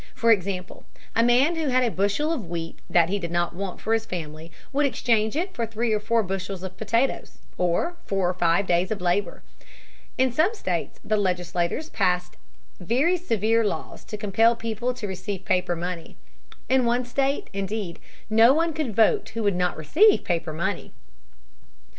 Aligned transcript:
For 0.15 0.31
example, 0.31 0.85
a 1.15 1.21
man 1.21 1.57
who 1.57 1.67
had 1.67 1.83
a 1.83 1.91
bushel 1.91 2.33
of 2.33 2.49
wheat 2.49 2.79
that 2.89 3.09
he 3.09 3.19
did 3.19 3.29
not 3.29 3.55
want 3.55 3.79
for 3.79 3.93
his 3.93 4.03
family 4.07 4.51
would 4.73 4.87
exchange 4.87 5.35
it 5.35 5.53
for 5.53 5.63
three 5.67 5.93
or 5.93 5.99
four 5.99 6.23
bushels 6.23 6.63
of 6.63 6.75
potatoes, 6.75 7.37
or 7.55 7.91
for 8.01 8.07
four 8.07 8.29
or 8.29 8.33
five 8.33 8.65
days 8.65 8.89
of 8.89 8.99
labor. 8.99 9.43
In 10.17 10.31
some 10.31 10.55
states 10.55 10.99
the 11.05 11.17
legislatures 11.17 11.89
passed 11.91 12.35
very 12.79 13.15
severe 13.15 13.63
laws 13.63 14.03
to 14.05 14.17
compel 14.17 14.55
people 14.55 14.95
to 14.95 15.05
receive 15.07 15.45
paper 15.45 15.75
money. 15.75 16.15
In 16.67 16.83
one 16.83 17.05
state, 17.05 17.51
indeed, 17.53 17.99
no 18.27 18.55
one 18.55 18.73
could 18.73 18.95
vote 18.95 19.29
who 19.35 19.43
would 19.43 19.53
not 19.55 19.77
receive 19.77 20.23
paper 20.23 20.51
money. 20.51 20.93